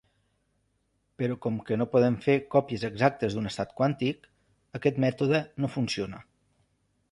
[1.21, 4.27] Però com que no podem fer còpies exactes d'un estat quàntic,
[4.81, 6.27] aquest mètode no funciona.